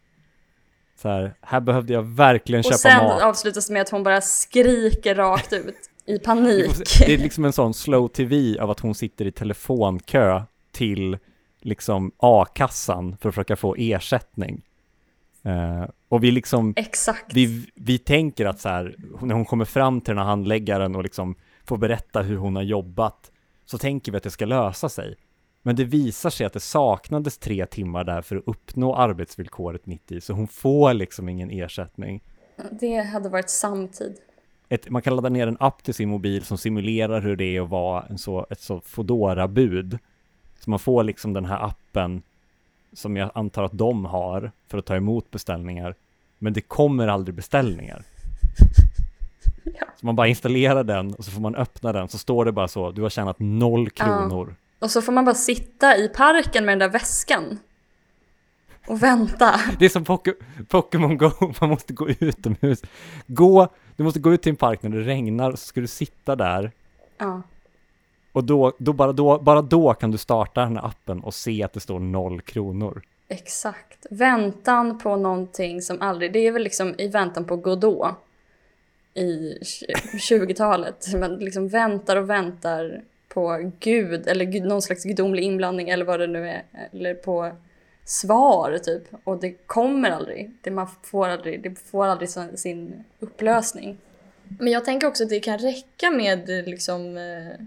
[0.96, 3.22] Så här, här behövde jag verkligen Och köpa sen mat.
[3.22, 6.98] avslutas det med att hon bara skriker rakt ut i panik.
[6.98, 10.42] Det är liksom en sån slow tv av att hon sitter i telefonkö
[10.72, 11.18] till
[11.60, 14.62] liksom a-kassan för att försöka få ersättning.
[15.42, 17.34] Eh, och vi liksom, Exakt.
[17.34, 21.02] vi, vi tänker att så här, när hon kommer fram till den här handläggaren och
[21.02, 23.30] liksom får berätta hur hon har jobbat,
[23.64, 25.16] så tänker vi att det ska lösa sig.
[25.62, 30.12] Men det visar sig att det saknades tre timmar där för att uppnå arbetsvillkoret mitt
[30.12, 32.22] i, så hon får liksom ingen ersättning.
[32.70, 34.16] Det hade varit samtid.
[34.68, 37.60] ett, man kan ladda ner en app till sin mobil som simulerar hur det är
[37.60, 39.98] att vara en så, ett så fodora bud
[40.58, 42.22] Så man får liksom den här appen
[42.92, 45.94] som jag antar att de har för att ta emot beställningar.
[46.38, 48.02] Men det kommer aldrig beställningar.
[50.00, 52.68] Så man bara installerar den och så får man öppna den så står det bara
[52.68, 54.54] så, du har tjänat noll kronor.
[54.78, 57.58] Och så får man bara sitta i parken med den där väskan.
[58.86, 59.60] Och vänta.
[59.78, 60.04] Det är som
[60.68, 62.82] Pokémon Go, man måste gå utomhus.
[63.26, 65.86] Gå, du måste gå ut till en park när det regnar och så ska du
[65.86, 66.72] sitta där.
[67.18, 67.42] Ja.
[68.32, 71.62] Och då, då, bara, då, bara då kan du starta den här appen och se
[71.62, 73.02] att det står noll kronor.
[73.28, 74.06] Exakt.
[74.10, 76.32] Väntan på någonting som aldrig...
[76.32, 78.08] Det är väl liksom i väntan på Godot
[79.14, 79.58] i
[80.30, 81.06] 20-talet.
[81.20, 86.26] Man liksom väntar och väntar på Gud eller någon slags gudomlig inblandning eller vad det
[86.26, 86.62] nu är.
[86.92, 87.52] Eller på
[88.04, 89.02] svar typ.
[89.24, 90.50] Och det kommer aldrig.
[90.60, 93.98] Det, man får aldrig, det får aldrig sin upplösning.
[94.58, 97.66] Men jag tänker också att det kan räcka med liksom eh,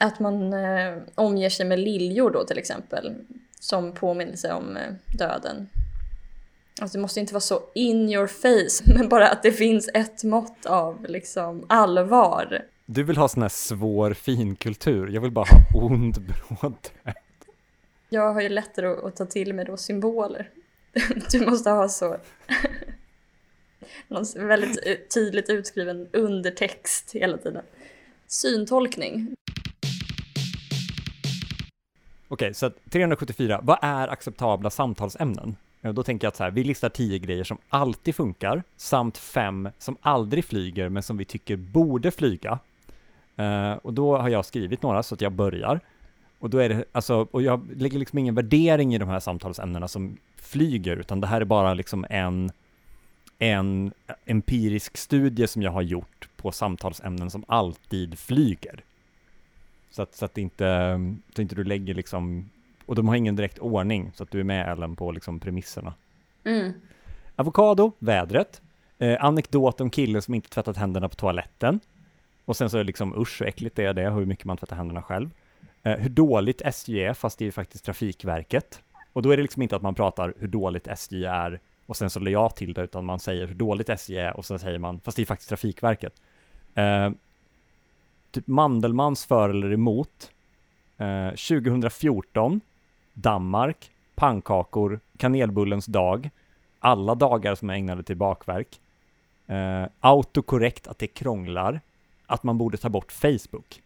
[0.00, 3.14] att man eh, omger sig med liljor då till exempel.
[3.60, 5.68] Som påminnelse om eh, döden.
[6.80, 10.24] Alltså det måste inte vara så in your face, men bara att det finns ett
[10.24, 12.64] mått av liksom allvar.
[12.86, 16.88] Du vill ha sån här svår finkultur, jag vill bara ha ond bråd.
[18.08, 20.50] Jag har ju lättare att, att ta till mig då symboler.
[21.30, 22.16] Du måste ha så
[24.08, 27.62] någon väldigt tydligt utskriven undertext hela tiden.
[28.26, 29.34] Syntolkning.
[32.32, 35.56] Okej, så 374, vad är acceptabla samtalsämnen?
[35.80, 39.68] Då tänker jag att så här, vi listar tio grejer som alltid funkar, samt fem
[39.78, 42.58] som aldrig flyger, men som vi tycker borde flyga.
[43.38, 45.80] Uh, och då har jag skrivit några, så att jag börjar.
[46.38, 49.88] Och då är det, alltså, och jag lägger liksom ingen värdering i de här samtalsämnena
[49.88, 52.52] som flyger, utan det här är bara liksom en,
[53.38, 53.92] en
[54.24, 58.84] empirisk studie som jag har gjort på samtalsämnen som alltid flyger.
[59.90, 60.98] Så att, så att inte,
[61.36, 62.50] så inte du lägger liksom,
[62.86, 65.94] och de har ingen direkt ordning, så att du är med Ellen på liksom premisserna.
[66.44, 66.72] Mm.
[67.36, 68.62] Avokado, vädret.
[68.98, 71.80] Eh, anekdot om killen som inte tvättat händerna på toaletten.
[72.44, 74.56] Och sen så är det liksom usch så äckligt det är det, hur mycket man
[74.56, 75.30] tvättar händerna själv.
[75.82, 78.82] Eh, hur dåligt SJ är, fast det är faktiskt Trafikverket.
[79.12, 82.10] Och då är det liksom inte att man pratar hur dåligt SJ är och sen
[82.10, 84.78] så lägger jag till det, utan man säger hur dåligt SJ är och sen säger
[84.78, 86.22] man, fast det är faktiskt Trafikverket.
[86.74, 87.10] Eh,
[88.30, 90.30] typ Mandelmans för eller emot.
[90.98, 92.60] Eh, 2014,
[93.14, 96.30] Danmark, pannkakor, kanelbullens dag,
[96.78, 98.80] alla dagar som är ägnade till bakverk.
[99.46, 101.80] Eh, autokorrekt att det krånglar,
[102.26, 103.82] att man borde ta bort Facebook.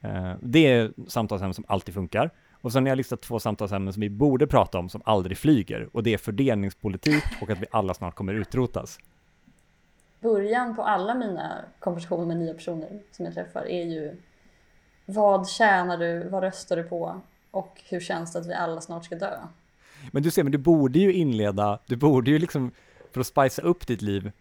[0.00, 2.30] Eh, det är samtalsämnen som alltid funkar.
[2.52, 5.88] Och sen har jag listat två samtalsämnen som vi borde prata om som aldrig flyger.
[5.92, 8.98] Och det är fördelningspolitik och att vi alla snart kommer utrotas
[10.24, 14.16] början på alla mina konversationer med nya personer som jag träffar är ju
[15.06, 19.04] vad tjänar du, vad röstar du på och hur känns det att vi alla snart
[19.04, 19.38] ska dö?
[20.12, 22.70] Men du ser, men du borde ju inleda, du borde ju liksom,
[23.12, 24.32] för att spicea upp ditt liv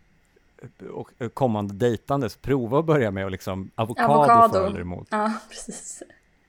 [0.94, 4.54] och kommande dejtande, så prova att börja med att liksom avokado, avokado.
[4.54, 5.08] för eller emot.
[5.12, 6.04] Ja, precis.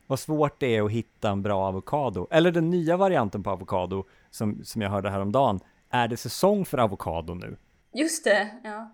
[0.06, 2.26] Vad svårt det är att hitta en bra avokado.
[2.30, 5.60] Eller den nya varianten på avokado som, som jag hörde häromdagen.
[5.90, 7.56] Är det säsong för avokado nu?
[7.92, 8.90] Just det, ja.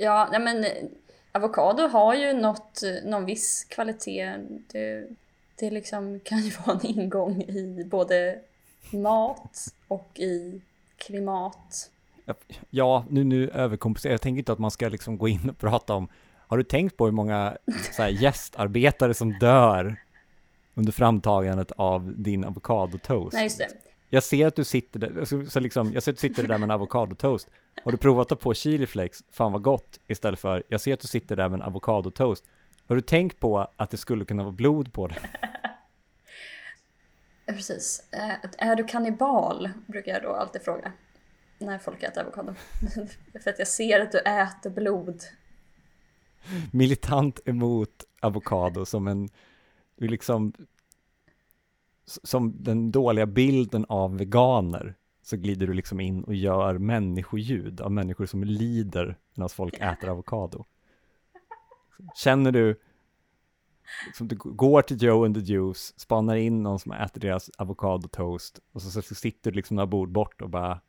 [0.00, 0.64] Ja, ja men
[1.32, 4.36] avokado har ju något, någon viss kvalitet.
[4.72, 5.08] Det,
[5.58, 8.38] det liksom kan ju vara en ingång i både
[8.92, 10.60] mat och i
[10.96, 11.90] klimat.
[12.70, 14.20] Ja, nu, nu överkompenserar jag.
[14.20, 16.08] tänker inte att man ska liksom gå in och prata om
[16.46, 17.56] har du tänkt på hur många
[17.98, 19.96] här, gästarbetare som dör
[20.74, 23.32] under framtagandet av din avokadotoast?
[23.32, 23.68] Nej, just det.
[24.14, 26.58] Jag ser att du sitter där, så, så liksom, jag ser att du sitter där
[26.58, 27.48] med en avokadotoast.
[27.84, 29.22] Har du provat att ta på chiliflakes?
[29.30, 30.00] Fan vad gott!
[30.06, 32.44] Istället för, jag ser att du sitter där med en avokadotoast.
[32.86, 35.16] Har du tänkt på att det skulle kunna vara blod på det?
[37.52, 38.08] Precis.
[38.58, 39.70] Är du kannibal?
[39.86, 40.92] Brukar jag då alltid fråga.
[41.58, 42.54] När folk äter avokado.
[43.42, 45.22] för att jag ser att du äter blod.
[46.72, 49.28] Militant emot avokado som en,
[49.96, 50.52] du liksom
[52.06, 57.92] som den dåliga bilden av veganer så glider du liksom in och gör människoljud av
[57.92, 60.64] människor som lider medan folk äter avokado.
[62.14, 62.80] Känner du
[64.14, 68.60] som du går till Joe and the Juice, spanar in någon som äter deras avokadotoast
[68.72, 70.80] och så, så sitter du liksom några bord bort och bara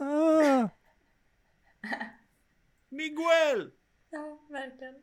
[0.00, 0.68] ah,
[2.88, 3.70] Miguel!
[4.10, 4.94] Ja, verkligen.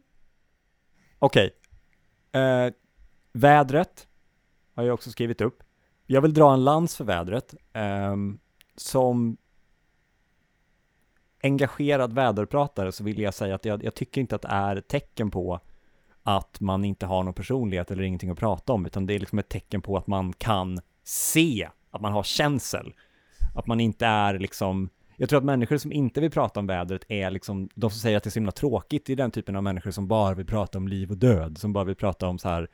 [1.20, 1.56] Okej.
[2.32, 2.42] Okay.
[2.42, 2.74] Eh,
[3.32, 4.08] vädret
[4.76, 5.64] har jag också skrivit upp.
[6.06, 7.54] Jag vill dra en lans för vädret.
[7.74, 8.16] Eh,
[8.76, 9.38] som
[11.44, 14.88] engagerad väderpratare så vill jag säga att jag, jag, tycker inte att det är ett
[14.88, 15.60] tecken på
[16.24, 19.40] att man inte har någon personlighet eller ingenting att prata om, utan det är liksom
[19.40, 22.94] ett tecken på att man kan se, att man har känsel.
[23.56, 27.04] Att man inte är liksom, jag tror att människor som inte vill prata om vädret
[27.08, 29.56] är liksom, de som säger att det är så himla tråkigt, det är den typen
[29.56, 32.40] av människor som bara vill prata om liv och död, som bara vill prata om
[32.40, 32.68] så här,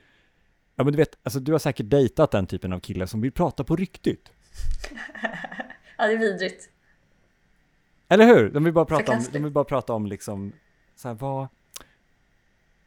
[0.78, 3.32] ja men du vet, alltså du har säkert dejtat den typen av kille som vill
[3.32, 4.32] prata på riktigt.
[5.98, 6.70] ja, det är vidrigt.
[8.08, 8.50] Eller hur?
[8.50, 10.54] De vill bara prata om, de vill bara prata om liksom,
[10.96, 11.48] så här, vad,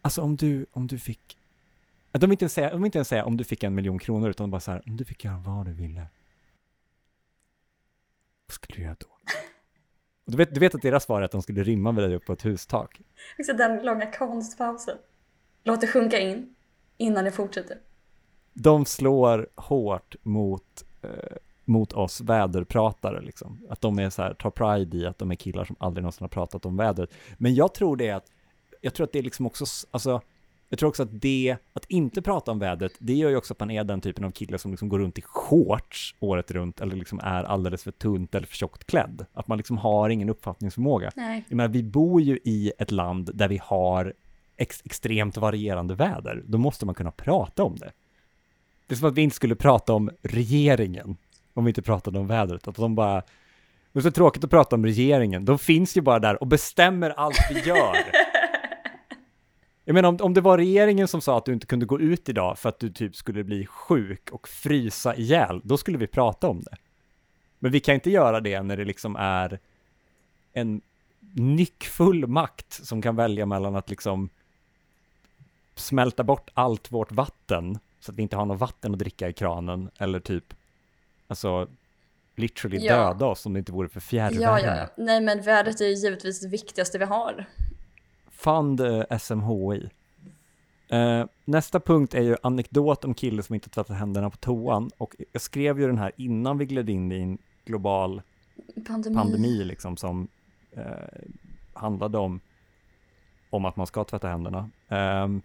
[0.03, 1.38] alltså om du, om du fick,
[2.12, 3.98] de vill inte ens säga, de vill inte ens säga om du fick en miljon
[3.98, 6.07] kronor, utan bara så här, om du fick göra vad du ville.
[8.46, 9.07] Vad skulle du göra då?
[10.24, 12.26] Du, vet, du vet att deras svar är att de skulle rimma med dig upp
[12.26, 13.00] på ett hustak?
[13.38, 14.98] Också den långa konstpausen.
[15.64, 16.55] Låt det sjunka in
[17.01, 17.79] innan det fortsätter.
[18.55, 23.67] De slår hårt mot, eh, mot oss väderpratare liksom.
[23.69, 26.25] Att de är så här, tar pride i att de är killar som aldrig någonsin
[26.25, 27.11] har pratat om vädret.
[27.39, 28.27] Men jag tror det är att,
[28.81, 30.21] jag tror att det är liksom också, alltså
[30.69, 33.61] jag tror också att det, att inte prata om vädret, det gör ju också att
[33.61, 36.97] man är den typen av kille som liksom går runt i shorts året runt eller
[36.97, 39.27] liksom är alldeles för tunt eller för tjockt klädd.
[39.33, 41.11] Att man liksom har ingen uppfattningsförmåga.
[41.17, 41.45] Nej.
[41.49, 44.15] Jag menar, vi bor ju i ett land där vi har
[44.61, 46.42] ex extremt varierande väder.
[46.46, 47.92] Då måste man kunna prata om det.
[48.87, 51.16] Det är som att vi inte skulle prata om regeringen
[51.55, 52.68] om vi inte pratade om vädret.
[52.68, 53.23] Att de bara,
[53.92, 55.44] det är så tråkigt att prata om regeringen.
[55.44, 57.96] De finns ju bara där och bestämmer allt vi gör.
[59.85, 62.29] Jag menar om, om det var regeringen som sa att du inte kunde gå ut
[62.29, 66.49] idag för att du typ skulle bli sjuk och frysa ihjäl, då skulle vi prata
[66.49, 66.77] om det.
[67.59, 69.59] Men vi kan inte göra det när det liksom är
[70.53, 70.81] en
[71.35, 74.29] nyckfull makt som kan välja mellan att liksom
[75.81, 79.33] smälta bort allt vårt vatten så att vi inte har något vatten att dricka i
[79.33, 80.55] kranen eller typ
[81.27, 81.69] alltså
[82.37, 82.97] literally Ja.
[82.97, 84.43] döda oss om det inte vore för fjärrvärme.
[84.43, 84.88] Ja, ja.
[84.97, 87.45] Nej, men vädret är ju givetvis det viktigaste vi har.
[88.31, 89.90] Fund eh, SMHI.
[90.88, 95.14] Eh, nästa punkt är ju anekdot om kille som inte tvättat händerna på toan och
[95.33, 98.23] jag skrev ju den här innan vi gled in i en global
[98.87, 99.16] Pandemi.
[99.16, 100.29] pandemi liksom som
[100.73, 100.83] eh,
[101.73, 102.40] handlade om,
[103.51, 104.71] om att man ska tvätta händerna.
[104.88, 105.43] Ehm,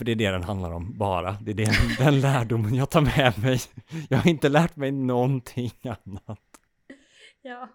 [0.00, 1.36] för det är det den handlar om, bara.
[1.42, 3.60] Det är den, den lärdomen jag tar med mig.
[4.08, 6.40] Jag har inte lärt mig någonting annat.
[7.42, 7.68] Ja.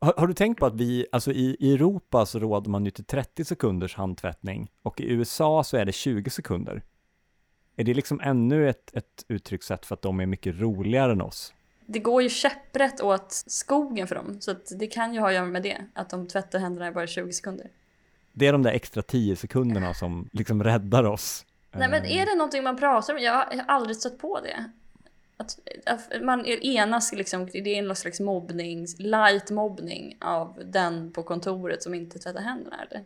[0.00, 2.90] Har, har du tänkt på att vi, alltså i, i Europa så råder man ju
[2.90, 6.82] till 30 sekunders handtvättning och i USA så är det 20 sekunder.
[7.76, 11.54] Är det liksom ännu ett, ett uttryckssätt för att de är mycket roligare än oss?
[11.86, 15.34] Det går ju käpprätt åt skogen för dem, så att det kan ju ha att
[15.34, 15.84] göra med det.
[15.94, 17.70] Att de tvättar händerna i bara 20 sekunder.
[18.32, 21.46] Det är de där extra 10 sekunderna som liksom räddar oss.
[21.72, 23.20] Nej men Eh, är det någonting man pratar om?
[23.20, 24.70] Jag har jag har aldrig stött på det.
[25.36, 31.22] Att, att man enas liksom, det är någon slags mobbning, light mobbning av den på
[31.22, 33.04] kontoret som inte tvättar händerna eller?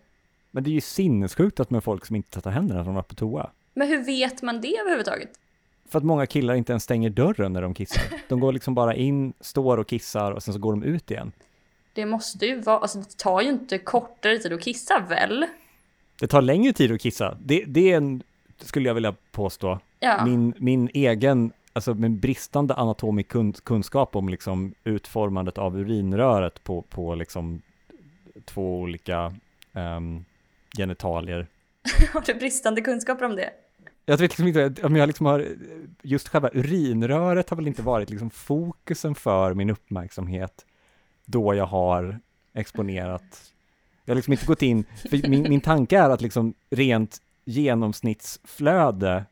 [0.51, 3.03] Men det är ju sinnessjukt att med folk som inte tvättar händerna när de är
[3.03, 3.51] på toa.
[3.75, 5.31] Men hur vet man det överhuvudtaget?
[5.89, 8.03] För att många killar inte ens stänger dörren när de kissar.
[8.29, 11.33] De går liksom bara in, står och kissar och sen så går de ut igen.
[11.95, 15.47] Det måste ju vara, alltså det tar ju inte kortare tid att kissa väl?
[16.21, 17.37] Det tar längre tid att kissa.
[17.45, 18.23] Det, det är en,
[18.61, 20.25] skulle jag vilja påstå, Ja.
[20.25, 26.83] min, min egen, alltså min bristande anatomisk kun, kunskap om liksom utformandet av urinröret på,
[26.83, 27.63] på liksom
[28.45, 29.35] två olika
[29.73, 30.25] ehm,
[30.77, 31.47] genitalier.
[32.13, 33.51] Har du bristande kunskaper om det?
[34.07, 35.47] Jag vet liksom inte, om jag liksom har,
[36.03, 40.67] just själva urinröret har väl inte varit liksom fokusen för min uppmärksamhet
[41.25, 42.21] då jag har
[42.53, 43.53] exponerat.
[44.05, 49.25] Jag har liksom inte gått in, för min, min tanke är att liksom rent genomsnittsflöde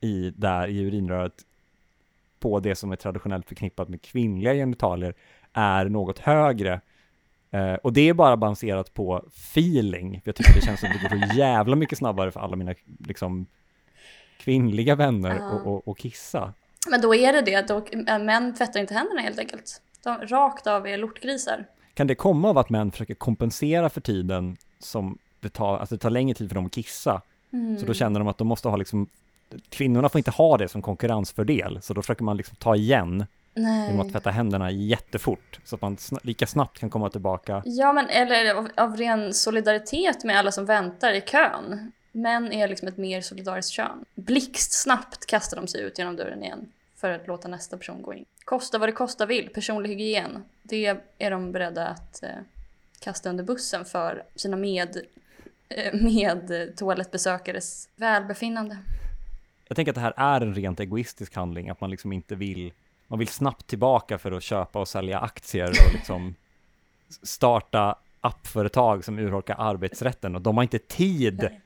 [0.00, 1.44] i, där i urinröret
[2.40, 5.14] på det som är traditionellt förknippat med kvinnliga genitalier
[5.52, 6.80] är något högre.
[7.50, 10.20] Eh, och det är bara baserat på feeling.
[10.20, 12.56] För jag tycker det känns som att det går så jävla mycket snabbare för alla
[12.56, 13.46] mina liksom,
[14.38, 15.50] kvinnliga vänner Ja.
[15.50, 16.52] och, och, och kissa.
[16.90, 17.86] Men då är det det, då,
[18.18, 19.82] män tvättar inte händerna helt enkelt.
[20.02, 21.64] De, rakt av är lortgrisar.
[21.94, 25.98] Kan det komma av att män försöker kompensera för tiden som det tar, alltså det
[26.00, 27.22] tar längre tid för dem att kissa?
[27.80, 29.06] Så då känner de att de måste ha liksom,
[29.68, 34.00] kvinnorna får inte ha det som konkurrensfördel, så då försöker man liksom ta igen genom
[34.00, 34.12] att Nej.
[34.12, 37.62] tvätta händerna jättefort, så att man sna- lika snabbt kan komma tillbaka.
[37.64, 41.92] Ja, men eller av, av ren solidaritet med alla som väntar i kön.
[42.12, 44.04] Män är liksom ett mer solidariskt kön.
[44.14, 48.24] Blixtsnabbt kastar de sig ut genom dörren igen för att låta nästa person gå in.
[48.44, 50.44] Kosta vad det kosta vill, personlig hygien.
[50.62, 52.30] Det är de beredda att eh,
[53.00, 55.02] kasta under bussen för sina med,
[55.68, 58.78] eh, med toalettbesökares välbefinnande.
[59.68, 62.72] Jag tänker att det här är en rent egoistisk handling, att man liksom inte vill,
[63.06, 66.34] man vill snabbt tillbaka för att köpa och sälja aktier och liksom
[67.22, 71.38] starta appföretag som urholkar arbetsrätten och de har inte tid.
[71.42, 71.60] Nej.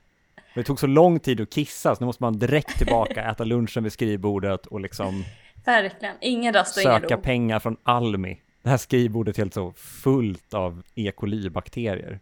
[0.55, 3.82] Det tog så lång tid att kissa, så nu måste man direkt tillbaka, äta lunchen
[3.82, 5.24] vid skrivbordet och liksom
[5.64, 7.20] Verkligen, ingen rast och ingen söka ro.
[7.20, 8.40] pengar från Almi.
[8.62, 11.12] det här skrivbordet helt så fullt av E.
[11.16, 12.18] coli-bakterier.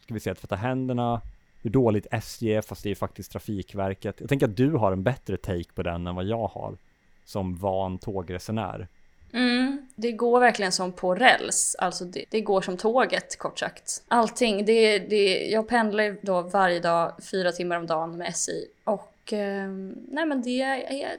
[0.00, 1.20] Ska vi se, att tvätta händerna,
[1.62, 4.20] hur dåligt SJ är, fast det är faktiskt Trafikverket.
[4.20, 6.76] Jag tänker att du har en bättre take på den än vad jag har,
[7.24, 8.88] som van tågresenär.
[9.32, 14.02] Mm, det går verkligen som på räls, alltså det, det går som tåget kort sagt.
[14.08, 18.52] Allting, det, det, jag pendlar då varje dag fyra timmar om dagen med SJ
[18.84, 19.68] och eh,
[20.08, 20.64] nej men det,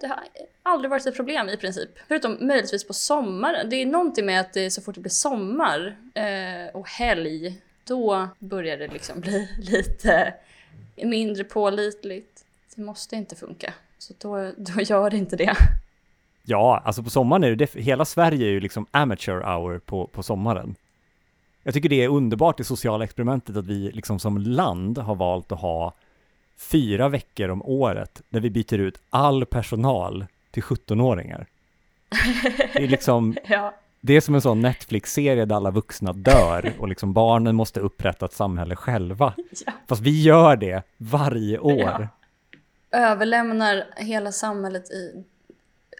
[0.02, 0.20] det har
[0.64, 1.90] aldrig varit ett problem i princip.
[2.08, 3.70] Förutom möjligtvis på sommaren.
[3.70, 8.28] Det är någonting med att det så fort det blir sommar eh, och helg, då
[8.40, 10.34] börjar det liksom bli lite
[10.96, 12.46] mindre pålitligt.
[12.76, 15.56] Det måste inte funka, så då, då gör det inte det.
[16.50, 20.24] Ja, alltså på sommaren är det, hela Sverige är ju liksom amateur hour på, på
[20.24, 20.76] sommaren.
[21.64, 25.52] Jag tycker det är underbart det sociala experimentet att vi liksom som land har valt
[25.52, 25.94] att ha
[26.58, 31.46] fyra veckor om året där vi byter ut all personal till 17-åringar.
[32.74, 33.74] Det är liksom, ja.
[34.02, 38.26] det är som en sån Netflix-serie där alla vuxna dör och liksom barnen måste upprätta
[38.26, 39.34] ett samhälle själva.
[39.66, 39.72] Ja.
[39.88, 42.10] Fast vi gör det varje år.
[42.92, 43.00] Ja.
[43.00, 45.24] Överlämnar hela samhället i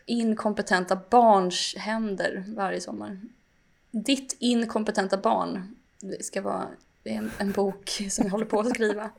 [0.10, 3.20] inkompetenta barns händer varje sommar.
[3.92, 5.76] Ditt inkompetenta barn.
[6.00, 6.68] Det ska vara
[7.04, 9.10] en, en bok som jag håller på att skriva.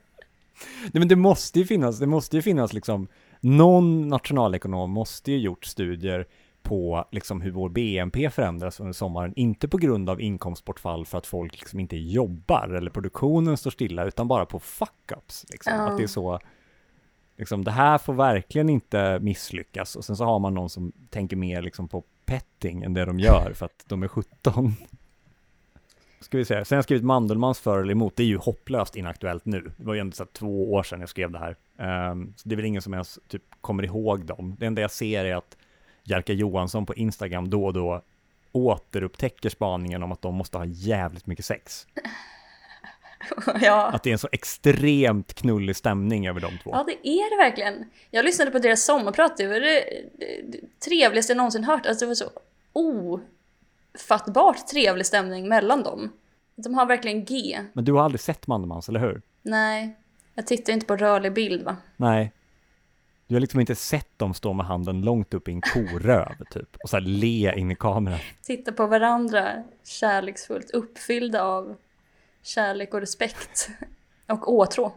[0.82, 3.08] Nej men det måste ju finnas, det måste ju finnas liksom,
[3.40, 6.26] någon nationalekonom måste ju gjort studier
[6.62, 11.26] på liksom hur vår BNP förändras under sommaren, inte på grund av inkomstbortfall för att
[11.26, 15.46] folk liksom inte jobbar eller produktionen står stilla, utan bara på fuck-ups.
[15.50, 15.72] Liksom.
[15.72, 15.88] Ja.
[15.88, 16.38] Att det är så,
[17.40, 19.96] liksom, det här får verkligen inte misslyckas.
[19.96, 23.20] Och sen så har man någon som tänker mer liksom på petting än det de
[23.20, 24.74] gör för att de är 17.
[26.20, 28.96] Ska vi se, sen har jag skrivit Mandelmans för eller emot, det är ju hopplöst
[28.96, 29.72] inaktuellt nu.
[29.76, 31.56] Det var ju ändå så två år sedan jag skrev det här.
[32.10, 34.56] Um, så det är väl ingen som ens typ kommer ihåg dem.
[34.58, 35.56] Det enda jag ser är att
[36.02, 38.02] Jerka Johansson på Instagram då och då
[38.52, 41.86] återupptäcker spaningen om att de måste ha jävligt mycket sex.
[43.60, 43.86] ja.
[43.86, 46.70] Att det är en så extremt knullig stämning över de två.
[46.72, 47.90] ja, det är det verkligen.
[48.10, 49.84] Jag lyssnade på deras sommarprat, det var det,
[50.84, 51.86] trevligaste jag någonsin hört.
[51.86, 52.30] Alltså det var så
[53.92, 56.12] ofattbart trevlig stämning mellan dem.
[56.56, 57.60] De har verkligen G.
[57.72, 59.22] Men du har aldrig sett Mandelmans, eller hur?
[59.42, 59.96] Nej,
[60.34, 61.76] jag tittar inte på rörlig bild va?
[61.96, 62.32] Nej.
[63.26, 66.76] Du har liksom inte sett dem stå med handen långt upp i en koröv, typ.
[66.82, 68.18] Och så här le in i kameran.
[68.42, 71.76] Titta på varandra kärleksfullt, uppfyllda av
[72.42, 73.68] kärlek och respekt.
[74.28, 74.92] Och åtrå.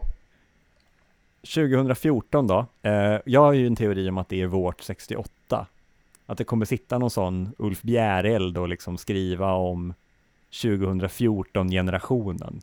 [1.54, 5.66] 2014 då, eh, jag har ju en teori om att det är vårt 68.
[6.26, 9.94] Att det kommer sitta någon sån Ulf Bjäreld och liksom skriva om
[10.50, 12.60] 2014-generationen.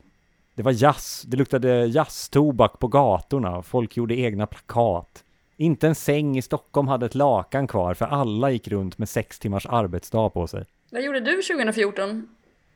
[0.54, 5.24] Det var jazz, det luktade jazztobak på gatorna, folk gjorde egna plakat.
[5.56, 9.38] Inte en säng i Stockholm hade ett lakan kvar för alla gick runt med sex
[9.38, 10.64] timmars arbetsdag på sig.
[10.90, 12.28] Vad gjorde du 2014?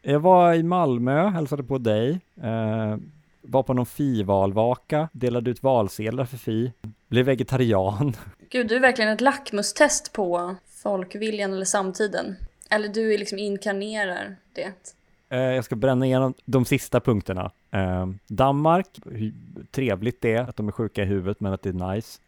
[0.08, 2.96] Jag var i Malmö, hälsade på dig, eh,
[3.42, 6.72] var på någon Fi-valvaka, delade ut valsedlar för Fi,
[7.08, 8.16] blev vegetarian.
[8.50, 12.36] Gud, du är verkligen ett lackmustest på folkviljan eller samtiden.
[12.70, 14.96] Eller du är liksom inkarnerar det.
[15.28, 17.50] Eh, jag ska bränna igenom de sista punkterna.
[17.70, 19.34] Eh, Danmark, hur
[19.70, 22.20] trevligt det är att de är sjuka i huvudet men att det är nice.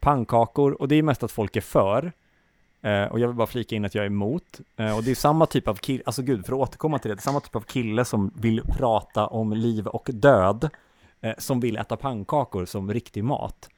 [0.00, 2.12] Pannkakor, och det är mest att folk är för.
[2.84, 4.60] Eh, och jag vill bara flika in att jag är emot.
[4.76, 7.14] Eh, och det är samma typ av kille, alltså gud, för att återkomma till det,
[7.14, 10.70] det är samma typ av kille som vill prata om liv och död,
[11.20, 13.68] eh, som vill äta pannkakor som riktig mat.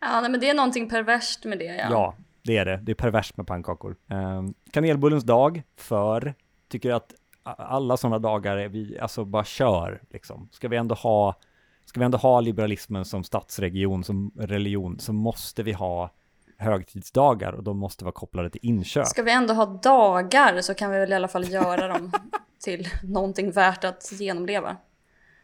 [0.00, 1.64] Ja, nej, men det är någonting perverst med det.
[1.64, 1.88] Ja.
[1.90, 2.76] Ja, det är det.
[2.76, 3.96] Det är perverst med pannkakor.
[4.10, 6.34] Eh, kanelbullens dag, för.
[6.68, 10.48] Tycker att alla sådana dagar är vi, alltså bara kör liksom.
[10.52, 11.34] Ska vi ändå ha,
[11.84, 16.10] ska vi ändå ha liberalismen som statsregion, som religion, så måste vi ha
[16.62, 19.06] högtidsdagar och de måste vara kopplade till inköp.
[19.06, 22.12] Ska vi ändå ha dagar så kan vi väl i alla fall göra dem
[22.64, 24.76] till någonting värt att genomleva.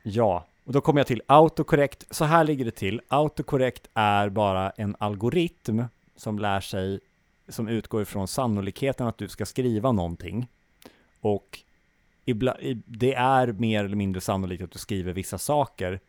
[0.02, 2.06] Ja, och då kommer jag till autokorrekt.
[2.10, 3.00] Så här ligger det till.
[3.08, 5.82] Autokorrekt är bara en algoritm
[6.16, 7.00] som lär sig,
[7.48, 10.48] som utgår ifrån sannolikheten att du ska skriva någonting.
[11.20, 11.58] Och
[12.86, 16.00] det är mer eller mindre sannolikt att du skriver vissa saker.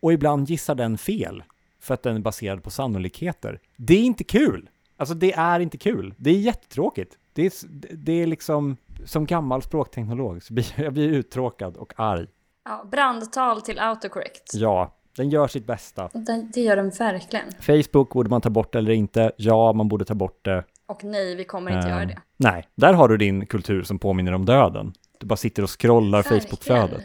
[0.00, 1.42] Och ibland gissar den fel,
[1.80, 3.60] för att den är baserad på sannolikheter.
[3.76, 4.70] Det är inte kul!
[4.96, 6.14] Alltså det är inte kul.
[6.16, 7.18] Det är jättetråkigt.
[7.32, 7.52] Det är,
[7.96, 12.26] det är liksom, som gammal språkteknolog, så blir jag blir uttråkad och arg.
[12.64, 14.54] Ja, brandtal till autocorrect.
[14.54, 16.08] Ja, den gör sitt bästa.
[16.12, 17.44] Det, det gör den verkligen.
[17.60, 19.32] Facebook, borde man ta bort eller inte?
[19.36, 20.64] Ja, man borde ta bort det.
[20.86, 22.18] Och nej, vi kommer inte göra Eh, det.
[22.36, 24.92] Nej, där har du din kultur som påminner om döden.
[25.18, 26.22] Du bara sitter och scrollar.
[26.22, 27.04] Facebook-flödet.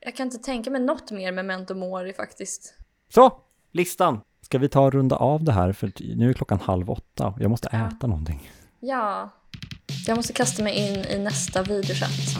[0.00, 2.74] Jag kan inte tänka mig något mer memento mori faktiskt.
[3.08, 3.32] Så,
[3.72, 4.20] listan.
[4.42, 5.72] Ska vi ta och runda av det här?
[5.72, 8.50] För nu är klockan halv åtta jag måste äta någonting.
[8.80, 9.30] Ja,
[10.06, 12.36] Jag måste kasta mig in i nästa videochatt.